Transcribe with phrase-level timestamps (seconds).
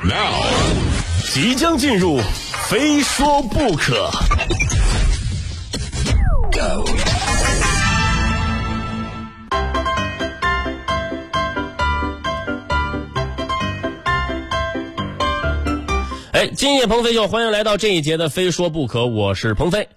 [0.00, 0.42] Now，
[1.32, 2.18] 即将进入，
[2.68, 4.10] 非说不可。
[6.50, 6.84] Go
[16.32, 19.88] 哎，今夜鹏飞秀，欢迎来到这一节的《非说不可》，我是鹏飞。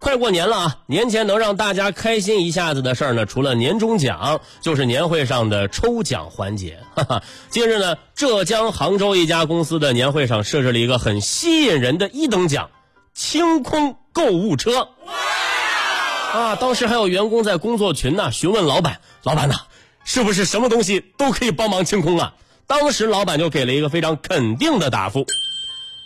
[0.00, 0.78] 快过年了啊！
[0.86, 6.78] 年前能让大家开心一下子的事儿呢，除了年终奖，就是年会上的抽奖环节。
[6.96, 12.70] 哈哈，近日呢，浙江杭州一家公司的年会上设置了一个很吸引人的一等奖——
[13.12, 14.88] 清空购物车。
[16.32, 19.56] 啊，当时还有员工在工作群呢询问老板：“老板呐，
[20.02, 22.32] 是不是什么东西都可以帮忙清空啊？”
[22.66, 25.26] 当时老板就给了一个非常肯定的答复。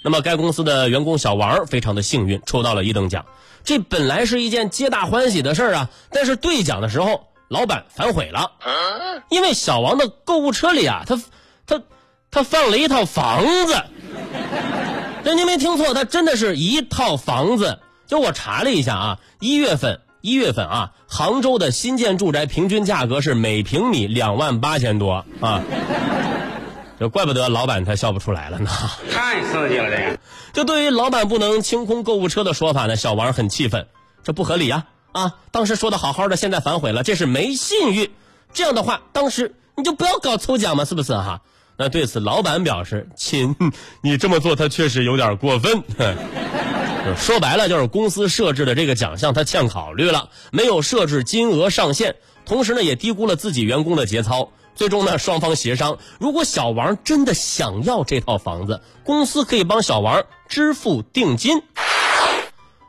[0.05, 3.25] 那么，该公司的员工小王非常的幸运，抽到了一等奖。
[3.65, 8.53] 这本来是一件皆大欢喜的事儿啊，但是兑奖的时候，老板反悔了，
[9.31, 11.19] 因为小王的购物车里啊，他
[11.67, 11.81] 他
[12.31, 13.83] 他放了一套房子。
[15.25, 17.79] 这您没听错，他真的是一套房子。
[18.07, 25.63] 就我查了一下啊，一月份一月份啊，杭州的新建住宅平均价格是每平米两万八千多啊。
[26.99, 28.71] 这怪不得老板他笑不出来了呢，
[29.13, 30.19] 太刺激了这个。
[30.53, 33.87] 就对于老板不能清空购物车的说法呢，小王很气愤，
[34.23, 34.87] 这不合理呀！
[35.13, 38.11] 啊，当时说的好好的，现在反悔了，这是没信誉。
[38.53, 41.41] 这样的话，当时你就不要搞抽奖嘛，是不是哈？
[41.77, 43.57] 那对此，老板表示：“亲，
[44.01, 45.83] 你这么做他确实有点过分。
[47.19, 61.63] 说白了，就是公司设置的这个奖项他欠考虑了，没有设置金额上限，同时呢，也低估了自己员工的节操。”最终呢，双方协商，如果小王真的想要这套房子，公司可以帮小王支付定金。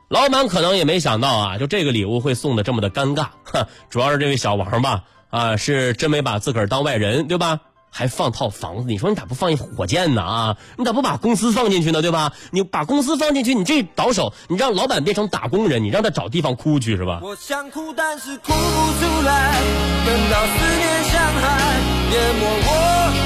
[0.08, 3.28] 老板可能也没想到啊，就这个礼物会送的这么的尴尬。
[3.44, 7.60] 哈，主要是这位小王吧，啊，是真没把自个儿当外人，对吧？
[7.98, 10.22] 还放套房子，你说你咋不放一火箭呢？
[10.22, 12.02] 啊，你咋不把公司放进去呢？
[12.02, 12.34] 对吧？
[12.52, 17.22] 你把公司放进去，你这倒手，你让老板变成打工人，你让他找地方哭去是吧？
[17.24, 19.62] 我想哭，但是哭不出来，
[20.06, 21.80] 等到思念像海
[22.12, 23.25] 淹没我，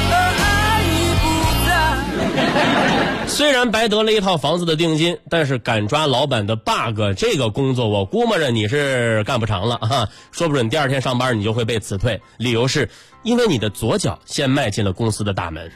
[3.39, 10.09] 虽然白得了一套房子的定金，但是敢抓老板的 bug 这个工作，我估摸着你是干不长了 啊！
[10.33, 12.89] 说不准第二天上班你就会被辞退，理由是。
[13.23, 15.72] 因为你的左脚先迈进了公司的大门，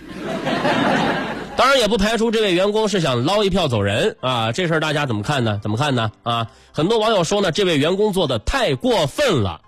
[1.56, 4.52] 当然也不排除这位员工是想捞一票走人啊！
[4.52, 5.57] 这事儿大家怎么看呢？
[5.63, 6.12] 怎么看呢？
[6.23, 9.62] 啊，很多网友说呢，这位员工做的太过分了。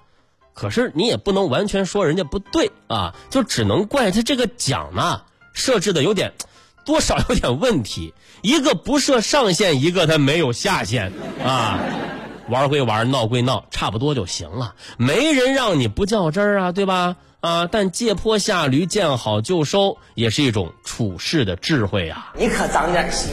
[0.54, 5.22] 可是你也不能完全说人家不对啊，就只能怪他这个奖呢
[5.54, 6.34] 设置的有点，
[6.86, 8.14] 多少有点问题。
[8.42, 11.12] 一个不设上限，一个他没有下限
[11.44, 11.80] 啊。
[12.48, 14.76] 玩归玩，闹归闹，差不多就行了。
[14.98, 17.16] 没人让你不较真儿啊，对吧？
[17.40, 22.34] 啊，但借坡下驴，见好就收，也是一种处事的智慧啊。
[22.38, 23.32] 你可长点心。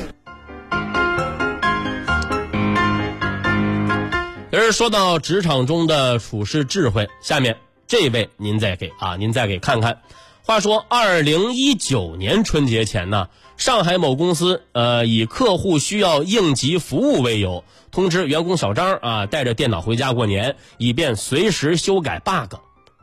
[4.51, 9.99] 而说到职场中的处事智慧，下面这位您再给啊，您再给看看。
[10.45, 13.29] 话说，二零一九年春节前呢。
[13.57, 22.57] 上海某公司，呃，以客户需要应急服务为由，通知员工小张啊，带着电脑回家过年，以便随时修改 bug。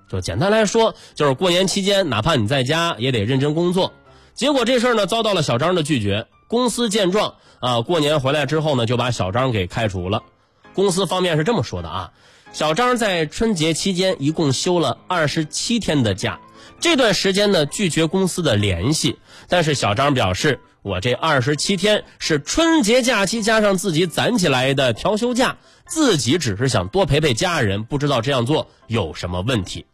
[0.10, 3.94] 就简单来说，就是过年期间，哪怕你在家，也得认真工作。
[4.34, 6.28] 结果这事儿呢，遭到了小张的拒绝。
[6.50, 10.22] 公司见状啊，过年回来之后呢，就把小张给开除了。
[10.74, 12.12] 公司方面是这么说的啊，
[12.52, 16.38] 小张在春节期间一共休了二十七天的假。
[16.80, 19.18] 这段时间呢，拒绝公司的联系，
[19.48, 29.86] 但是小张表示，我这二十七天是春节假期加上自己攒起来的调休假，自己只是想多陪陪家人，不知道这样做有什么问题。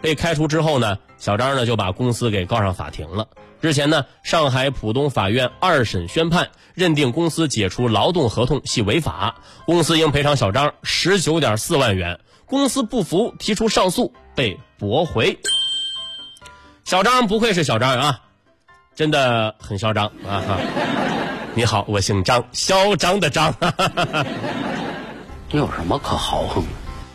[0.00, 3.28] 被开除之后呢，小张呢就把公司给告上法庭了。
[3.60, 12.18] 日前呢，上海浦东法院二审宣判，认定公司解除劳动合同系违法，公司应赔偿小张十九点四万元。
[12.46, 15.38] 公司不服，提出上诉，被驳回。
[16.90, 18.20] 小张不愧是小张啊，
[18.96, 20.42] 真的很嚣张啊！
[20.44, 20.58] 哈，
[21.54, 23.54] 你好，我姓张，嚣张的张。
[25.52, 26.70] 你有什么可豪横的？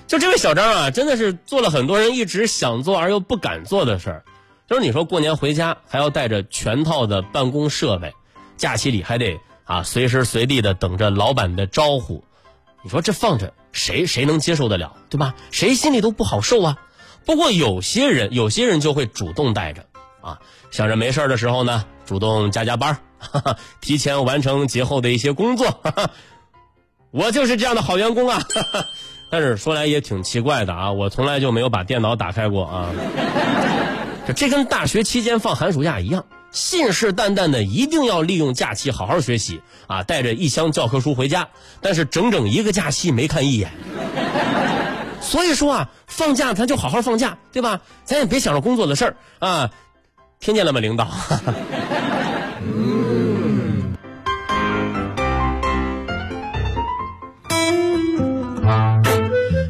[0.08, 4.24] 就这位小张啊，真的是做了很多人一直想做而又不敢做的事儿。
[4.66, 8.14] 就是你说过年回家还要带着全套的办公设备，
[8.56, 12.24] 假期里还得啊随时随地的等着老板的招呼，
[12.82, 15.36] 你说这放着谁谁能接受得了，对吧？
[15.52, 16.78] 谁心里都不好受啊。
[17.26, 19.86] 不过有些人，有些人就会主动带着，
[20.22, 20.40] 啊，
[20.70, 25.72] 想着没事的时候呢，主动加加班，哈哈，提前完成节后的一些工作。
[25.84, 26.12] 哈哈，
[27.12, 28.46] 我就是这样的好员工啊。
[28.54, 28.86] 哈哈，
[29.32, 32.92] 但是说来也挺奇怪的啊，我从来就没有把电脑打开过啊。
[34.28, 41.50] 这这跟大学期间放寒暑假一样，信誓旦旦的一定要利用假期好好学习啊，带着一箱教科书回家，
[41.82, 43.72] 但是整整一个假期没看一眼。
[45.26, 47.82] 所以说啊，放假咱就好好放假，对吧？
[48.06, 49.72] 咱也别想着工作的事儿啊，
[50.40, 51.10] 听见了吗，领导？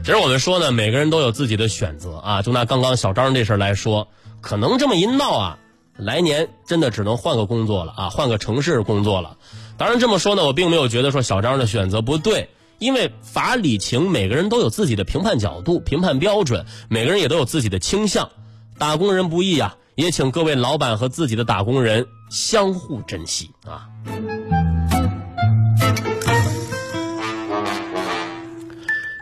[0.04, 2.42] 其实我们说呢，每个人都有自己的选择啊。
[2.44, 4.08] 就拿刚刚小张这事儿来说，
[4.40, 5.58] 可能这么一闹啊，
[5.98, 9.38] 来年真的只能换个工作了啊，换个城市工作了。
[9.78, 12.50] 当然这么说呢，我并没有觉得说小张的选择不对，
[12.80, 18.30] 因为法理情，每个人都有自己的评判角度、评判标准，每个人也都有自己的倾向。
[18.78, 23.88] 打工人不易啊，也请各位老板和自己的打工人相互珍惜啊。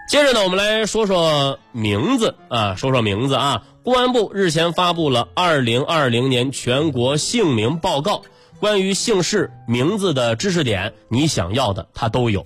[0.10, 3.64] 接着呢，我们来说说名字啊，说说名字啊。
[3.84, 8.22] 公安部日前发布了二零二零年全国姓名报告，
[8.60, 12.46] 关于姓氏名字的知识点，你想要的它都有。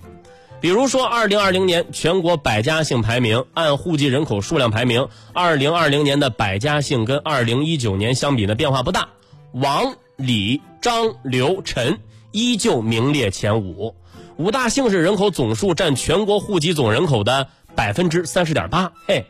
[0.60, 9.08] 比如说，二零二零年全国百家姓排名按户籍人口数量排名，二零二零年的百家姓跟二零一九年相比呢变化不大，
[9.52, 11.98] 王、李、张、刘、陈
[12.32, 13.94] 依旧名列前五。
[14.36, 18.92] 五大姓氏人口总数占全国户籍总人口的百分之三十点八。
[19.06, 19.26] 嘿，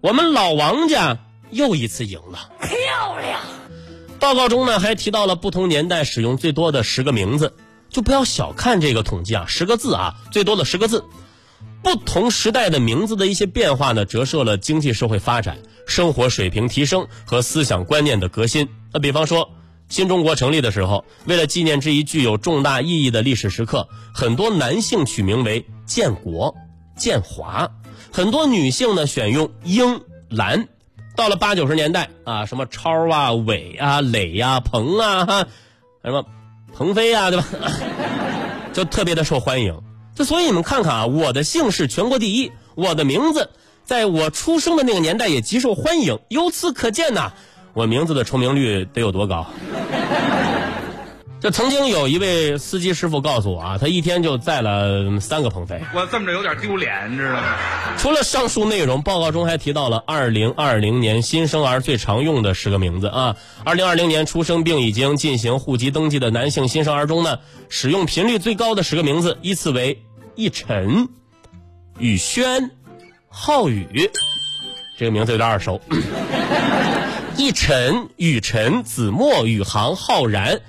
[0.00, 1.18] 我们老王家
[1.50, 3.40] 又一次赢了，漂亮！
[4.18, 7.54] 报告中呢还提到了不同年代使用最多的十个名字，
[7.90, 11.04] 就不要小看这个统计啊，十个字啊，最多的十个字。
[11.82, 18.68] 不同时代的名字的一些变化呢，折射了经济社会发展、生活水平提升和思想观念的革新。
[18.92, 19.50] 那比方说。
[19.90, 26.54] 新中国成立的时候，为了纪念这一具有重大意义的历史时刻，很多男性取名为建国、
[26.96, 27.72] 建华，
[28.12, 30.68] 很多女性呢选用英、兰。
[31.16, 35.46] 到了八九十年代啊，什么超啊、伟啊、磊呀、鹏啊，哈，
[36.04, 36.24] 什么
[36.74, 37.46] 鹏飞啊，对吧？
[38.72, 39.78] 就特别的受欢迎。
[40.14, 43.48] 就所以你们看看啊，我的姓氏全国第一，我的名字
[43.84, 46.18] 在我出生的那个年代也极受欢迎。
[46.28, 47.32] 由此可见呐。
[47.72, 49.46] 我名字的重名率得有多高？
[51.40, 55.80] 就曾经有一位司机师傅告诉我啊，他一天就载了三个鹏飞。
[55.94, 57.56] 我这么着有点丢脸，你知道吗？
[57.96, 63.36] 除了上述内容，报告中还提到了二零二零年新生儿最常用的十个名字啊。
[63.64, 67.38] 二零二零年出生并已经进行户籍登记的男性新生儿中呢，
[67.70, 70.02] 使用频率最高的十个名字依次为：
[70.34, 71.08] 逸晨、
[71.98, 72.70] 宇轩、
[73.30, 74.10] 浩宇。
[74.98, 75.80] 这个名字有点耳熟。
[77.38, 80.60] 逸晨、雨晨、子墨、宇航、浩然，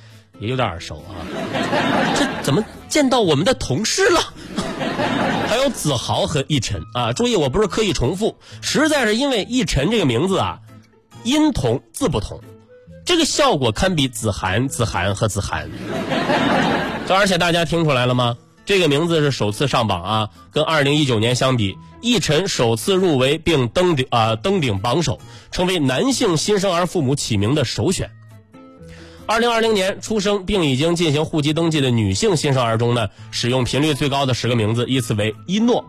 [0.42, 1.24] 也有点耳熟啊。
[2.16, 4.20] 这怎么见到我们的同事了？
[5.48, 7.14] 还有子豪和逸晨啊！
[7.14, 10.60] 注意，我不是刻意重复，实在是因为逸晨这个名字啊，
[11.24, 12.40] 音同字不同，
[13.06, 15.70] 这个效果堪比子涵、子涵和子涵。
[17.06, 18.38] 这而且大家听出来了吗？
[18.64, 25.20] 这个名字是首次上榜啊，跟二零一九年相比，奕晨首次入围并登顶啊登顶榜首，
[25.52, 28.10] 成为男性新生儿父母起名的首选。
[29.32, 35.86] 二零二零年出生并已经进行户籍登记的女性新生儿中呢，使用频率最高的十个名字依次为一诺、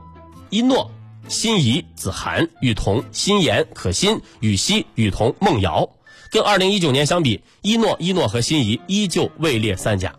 [0.48, 0.88] 一诺、
[1.26, 5.90] 心怡、子涵、雨桐、心妍、可心、雨熙、雨桐、梦瑶。
[6.30, 10.14] 跟二零一九年相比，一诺、一诺和心怡依旧位列三甲。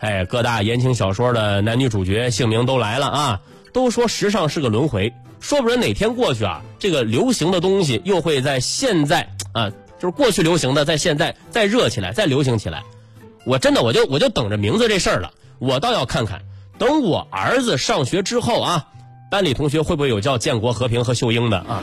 [0.00, 3.40] 哎，各大言情小说的男女主角姓名都来了啊！
[3.72, 5.10] 都说时尚是个轮回，
[5.40, 9.72] 说不准哪天过去啊，这个流行的东西又会在现在啊，
[10.04, 12.82] 就是过去流行的，在现在再热起来，再流行起来。
[13.46, 16.42] 我真的我就我就等着名字这事儿了，我倒要看看，
[16.78, 18.86] 等我儿子上学之后啊，
[19.30, 21.82] 班里同学会不会有叫建国、和平和秀英的啊？